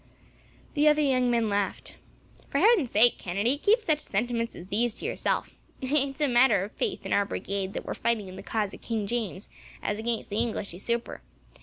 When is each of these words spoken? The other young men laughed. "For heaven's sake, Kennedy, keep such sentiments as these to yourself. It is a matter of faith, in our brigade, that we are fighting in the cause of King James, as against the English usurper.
The 0.73 0.87
other 0.87 1.03
young 1.03 1.29
men 1.29 1.47
laughed. 1.47 1.97
"For 2.49 2.57
heaven's 2.57 2.89
sake, 2.89 3.19
Kennedy, 3.19 3.55
keep 3.59 3.83
such 3.83 3.99
sentiments 3.99 4.55
as 4.55 4.69
these 4.69 4.95
to 4.95 5.05
yourself. 5.05 5.51
It 5.79 5.91
is 6.15 6.19
a 6.21 6.27
matter 6.27 6.63
of 6.63 6.71
faith, 6.71 7.05
in 7.05 7.13
our 7.13 7.23
brigade, 7.23 7.73
that 7.73 7.85
we 7.85 7.91
are 7.91 7.93
fighting 7.93 8.27
in 8.27 8.35
the 8.35 8.41
cause 8.41 8.73
of 8.73 8.81
King 8.81 9.05
James, 9.05 9.47
as 9.83 9.99
against 9.99 10.31
the 10.31 10.37
English 10.37 10.73
usurper. 10.73 11.21